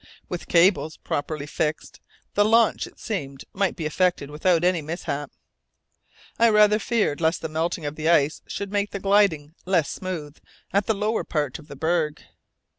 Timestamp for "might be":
3.53-3.85